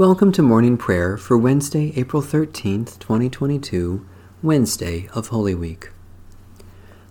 [0.00, 4.06] Welcome to morning prayer for Wednesday, April 13th, 2022,
[4.42, 5.90] Wednesday of Holy Week.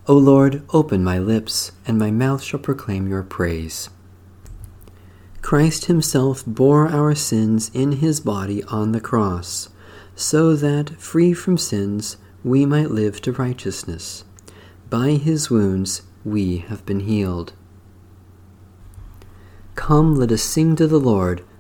[0.08, 3.92] O Lord, open my lips, and my mouth shall proclaim your praise.
[5.44, 9.70] Christ Himself bore our sins in His body on the cross,
[10.16, 14.24] so that, free from sins, we might live to righteousness.
[14.90, 17.54] By His wounds we have been healed.
[19.76, 21.44] Come, let us sing to the Lord.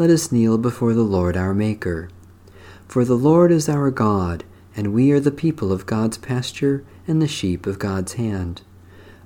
[0.00, 2.08] let us kneel before the Lord our Maker.
[2.88, 7.20] For the Lord is our God, and we are the people of God's pasture and
[7.20, 8.62] the sheep of God's hand.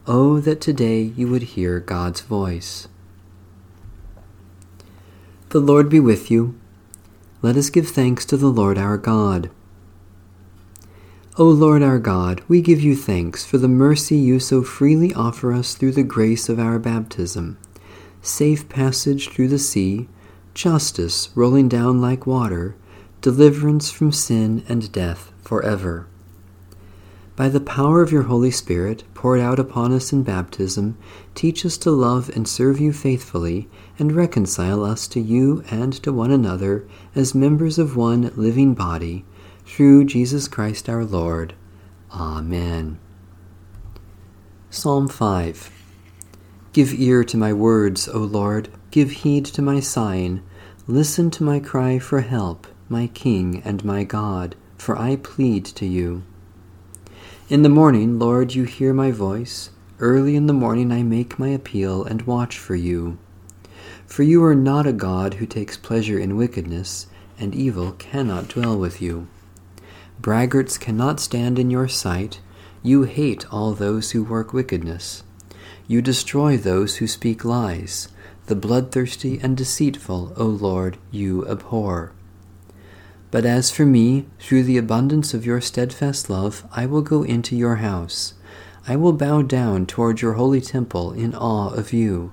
[0.09, 2.89] Oh, that today you would hear God's voice.
[5.51, 6.59] The Lord be with you.
[7.41, 9.53] Let us give thanks to the Lord our God.
[11.39, 15.53] O Lord our God, we give you thanks for the mercy you so freely offer
[15.53, 17.59] us through the grace of our baptism,
[18.23, 20.09] safe passage through the sea,
[20.55, 22.77] justice rolling down like water,
[23.21, 26.07] deliverance from sin and death forever.
[27.37, 30.97] By the power of your Holy Spirit, poured out upon us in baptism,
[31.35, 36.13] teach us to love and serve you faithfully, and reconcile us to you and to
[36.13, 39.25] one another as members of one living body,
[39.67, 41.55] through Jesus Christ our Lord.
[42.13, 43.01] Amen.
[44.71, 45.84] Psalm 5
[46.75, 50.41] Give ear to my words, O Lord Give heed to my sighing.
[50.87, 55.85] Listen to my cry for help, my King and my God, for I plead to
[55.87, 56.23] you.
[57.49, 59.71] In the morning, Lord, you hear my voice.
[59.99, 63.19] Early in the morning I make my appeal and watch for you.
[64.07, 67.09] For you are not a God who takes pleasure in wickedness,
[67.39, 69.27] and evil cannot dwell with you.
[70.21, 72.41] Braggarts cannot stand in your sight.
[72.83, 75.23] You hate all those who work wickedness.
[75.87, 78.09] You destroy those who speak lies.
[78.47, 82.13] The bloodthirsty and deceitful, O Lord, you abhor.
[83.31, 87.57] But as for me, through the abundance of your steadfast love, I will go into
[87.57, 88.35] your house.
[88.87, 92.33] I will bow down toward your holy temple in awe of you.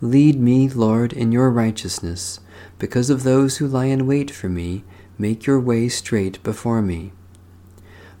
[0.00, 2.40] Lead me, Lord, in your righteousness.
[2.78, 4.84] Because of those who lie in wait for me,
[5.18, 7.12] make your way straight before me.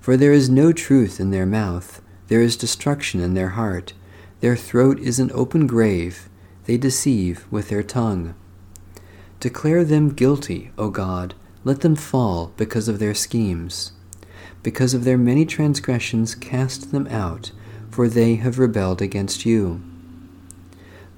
[0.00, 3.92] For there is no truth in their mouth, there is destruction in their heart.
[4.46, 6.28] Their throat is an open grave
[6.66, 8.36] they deceive with their tongue.
[9.40, 11.34] Declare them guilty, O God,
[11.64, 13.90] let them fall because of their schemes.
[14.62, 17.50] Because of their many transgressions, cast them out,
[17.90, 19.82] for they have rebelled against you.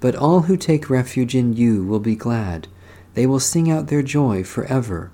[0.00, 2.66] But all who take refuge in you will be glad.
[3.12, 5.10] They will sing out their joy forever.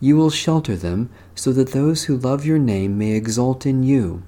[0.00, 4.24] You will shelter them, so that those who love your name may exult in you.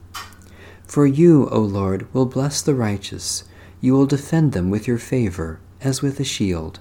[0.89, 3.45] For you, O Lord, will bless the righteous
[3.81, 6.81] you will defend them with your favor, as with a shield.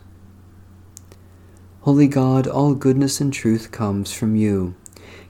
[1.82, 4.76] Holy God, all goodness and truth comes from you.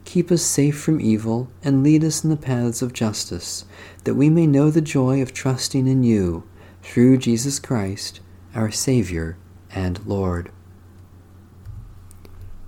[0.05, 3.65] Keep us safe from evil, and lead us in the paths of justice,
[4.05, 6.47] that we may know the joy of trusting in you,
[6.81, 8.21] through Jesus Christ,
[8.55, 9.37] our Savior
[9.73, 10.51] and Lord.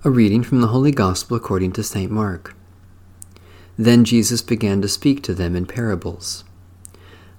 [0.04, 2.10] A reading from the Holy Gospel according to St.
[2.10, 2.54] Mark.
[3.80, 6.44] Then Jesus began to speak to them in parables.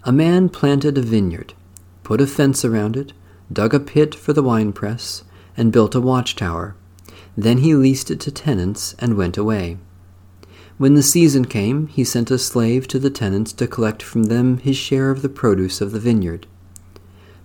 [0.05, 1.53] A man planted a vineyard,
[2.01, 3.13] put a fence around it,
[3.53, 5.23] dug a pit for the winepress,
[5.55, 6.75] and built a watchtower.
[7.37, 9.77] Then he leased it to tenants and went away.
[10.79, 14.57] When the season came, he sent a slave to the tenants to collect from them
[14.57, 16.47] his share of the produce of the vineyard.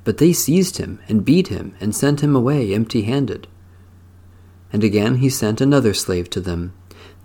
[0.05, 3.47] But they seized him and beat him and sent him away empty handed.
[4.73, 6.73] And again he sent another slave to them.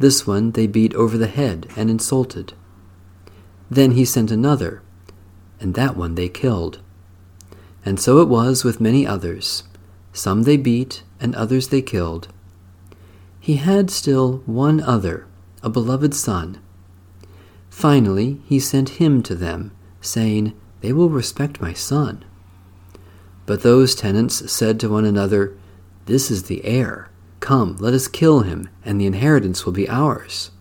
[0.01, 2.53] This one they beat over the head and insulted.
[3.69, 4.81] Then he sent another
[5.61, 6.79] and that one they killed.
[7.85, 9.63] And so it was with many others.
[10.11, 12.27] Some they beat, and others they killed.
[13.39, 15.27] He had still one other,
[15.63, 16.59] a beloved son.
[17.69, 19.71] Finally, he sent him to them,
[20.01, 22.25] saying, They will respect my son.
[23.45, 25.55] But those tenants said to one another,
[26.07, 27.09] This is the heir.
[27.41, 30.51] Come, let us kill him, and the inheritance will be ours.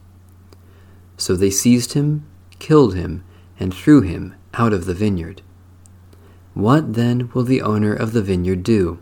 [1.16, 2.26] So they seized him,
[2.58, 3.22] killed him,
[3.60, 5.42] and threw him out of the vineyard.
[6.54, 8.98] What then will the owner of the vineyard do?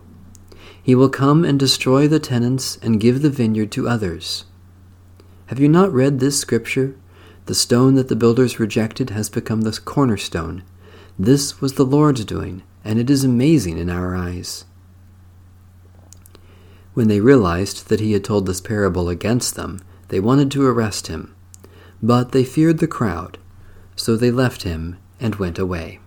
[0.83, 4.43] He will come and destroy the tenants and give the vineyard to others.
[5.47, 6.95] Have you not read this scripture?
[7.45, 10.63] The stone that the builders rejected has become the cornerstone.
[11.17, 14.65] This was the Lord's doing, and it is amazing in our eyes.
[16.93, 21.07] When they realized that he had told this parable against them, they wanted to arrest
[21.07, 21.35] him.
[22.01, 23.37] But they feared the crowd,
[23.95, 25.99] so they left him and went away.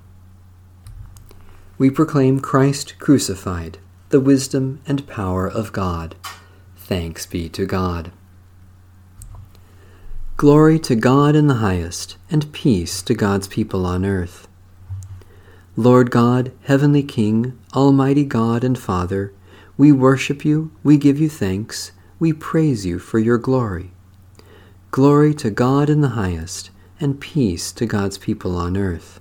[1.78, 3.78] We proclaim Christ crucified,
[4.10, 6.14] the wisdom and power of God.
[6.76, 8.12] Thanks be to God.
[10.36, 14.48] Glory to God in the highest, and peace to God's people on earth.
[15.76, 19.32] Lord God, Heavenly King, Almighty God and Father,
[19.76, 23.90] we worship you, we give you thanks, we praise you for your glory.
[24.90, 26.70] Glory to God in the highest,
[27.00, 29.20] and peace to God's people on earth.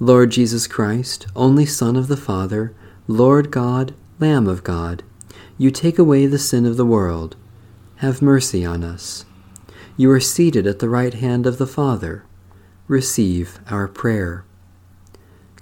[0.00, 2.74] Lord Jesus Christ, only Son of the Father,
[3.08, 5.02] Lord God, Lamb of God,
[5.58, 7.36] you take away the sin of the world.
[7.96, 9.24] Have mercy on us.
[9.96, 12.24] You are seated at the right hand of the Father.
[12.88, 14.44] Receive our prayer.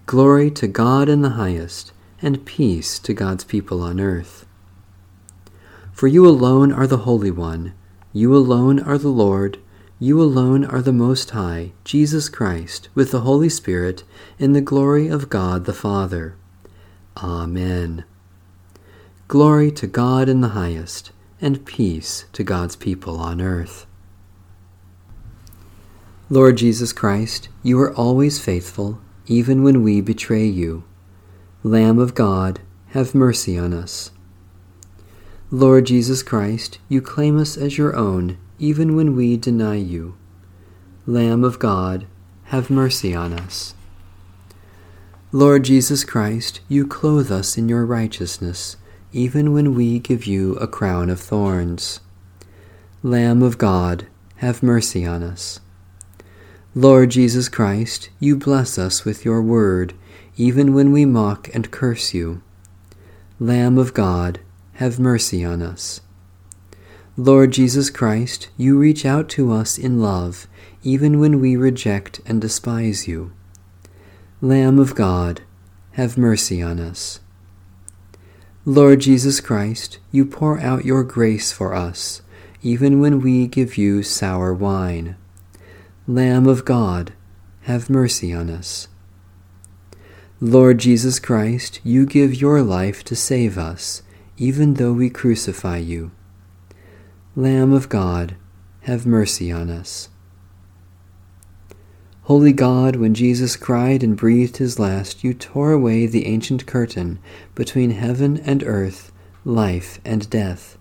[0.07, 1.93] Glory to God in the highest,
[2.25, 4.47] and peace to God's people on earth.
[5.93, 7.75] For you alone are the Holy One
[8.17, 9.59] you alone are the Lord,
[9.99, 14.05] you alone are the Most High, Jesus Christ, with the Holy Spirit,
[14.39, 16.37] in the glory of God the Father.
[17.17, 18.05] Amen.
[19.27, 21.11] Glory to God in the highest,
[21.41, 23.85] and peace to God's people on earth.
[26.31, 30.85] Lord Jesus Christ, you are always faithful, even when we betray you.
[31.67, 34.11] Lamb of God, have mercy on us.
[35.51, 40.15] Lord Jesus Christ, you claim us as your own, even when we deny you.
[41.07, 42.07] Lamb of God,
[42.45, 43.75] have mercy on us.
[45.33, 48.77] Lord Jesus Christ, you clothe us in your righteousness,
[49.11, 52.01] even when we give you a crown of thorns.
[53.03, 54.07] Lamb of God,
[54.37, 55.61] have mercy on us.
[56.75, 59.95] Lord Jesus Christ, you bless us with your word,
[60.37, 62.43] even when we mock and curse you.
[63.39, 64.41] Lamb of God,
[64.75, 66.01] have mercy on us.
[67.17, 70.49] Lord Jesus Christ, you reach out to us in love,
[70.83, 73.33] even when we reject and despise you.
[74.41, 75.43] Lamb of God,
[75.93, 77.21] have mercy on us.
[78.67, 82.23] Lord Jesus Christ, you pour out your grace for us,
[82.63, 85.17] even when we give you sour wine.
[86.09, 87.13] Lamb of God,
[87.63, 88.89] have mercy on us.
[90.45, 94.03] Lord Jesus Christ, you give your life to save us,
[94.37, 96.11] even though we crucify you.
[97.35, 98.37] Lamb of God,
[98.83, 100.11] have mercy on us.
[102.25, 107.21] Holy God, when Jesus cried and breathed his last, you tore away the ancient curtain
[107.55, 109.13] between heaven and earth,
[109.47, 110.77] life and death.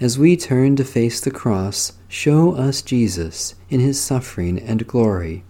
[0.00, 5.44] As we turn to face the cross, show us Jesus in his suffering and glory,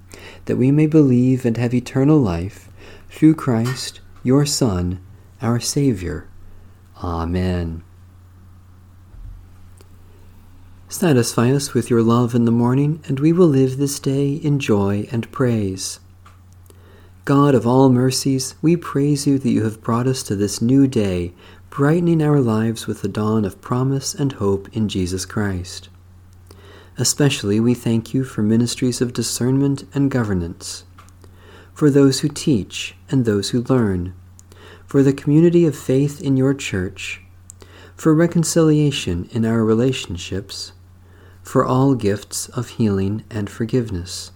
[0.47, 2.69] that we may believe and have eternal life
[3.12, 4.99] through Christ, your Son,
[5.41, 6.26] our Savior.
[7.05, 7.85] Amen.
[10.88, 14.59] Satisfy us with your love in the morning, and we will live this day in
[14.59, 16.00] joy and praise.
[17.25, 20.87] God of all mercies, we praise you that you have brought us to this new
[20.87, 21.33] day,
[21.71, 25.88] brightening our lives with the dawn of promise and hope in Jesus Christ.
[26.97, 30.85] Especially we thank you for ministries of discernment and governance,
[31.83, 34.15] for those who teach and those who learn
[34.87, 37.21] for the community of faith in your church,
[37.97, 40.75] for reconciliation in our relationships,
[41.43, 44.31] for all gifts of healing and forgiveness.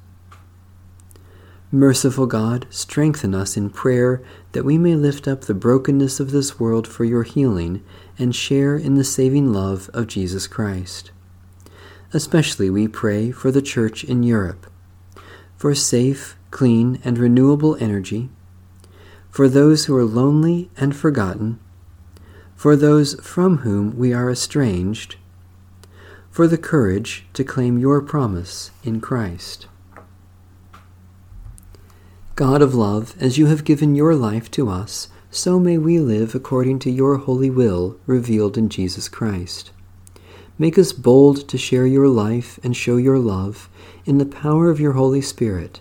[1.71, 6.59] Merciful God, strengthen us in prayer that we may lift up the brokenness of this
[6.59, 7.81] world for your healing
[8.19, 11.13] and share in the saving love of Jesus Christ.
[12.13, 14.67] Especially we pray for the Church in Europe,
[15.57, 18.31] for safe, clean, and renewable energy
[19.37, 21.59] for those who are lonely and forgotten,
[22.55, 25.17] for those from whom we are estranged,
[26.31, 29.67] for the courage to claim your promise in Christ.
[32.35, 36.35] God of love, as you have given your life to us, so may we live
[36.35, 39.71] according to your holy will revealed in Jesus Christ.
[40.59, 43.69] Make us bold to share your life and show your love
[44.07, 45.81] in the power of your Holy Spirit.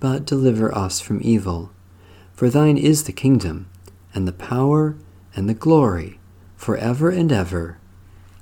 [0.00, 1.70] but deliver us from evil.
[2.32, 3.68] For thine is the kingdom,
[4.14, 4.96] and the power,
[5.36, 6.18] and the glory,
[6.56, 7.78] for ever and ever.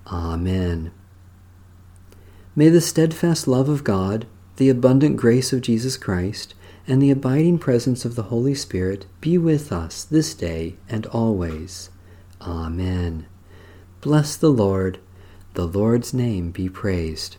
[0.07, 0.93] Amen.
[2.57, 6.55] May the steadfast love of God, the abundant grace of Jesus Christ,
[6.87, 11.91] and the abiding presence of the Holy Spirit be with us this day and always.
[12.41, 13.27] Amen.
[14.01, 14.99] Bless the Lord.
[15.55, 17.37] The Lord's name be praised.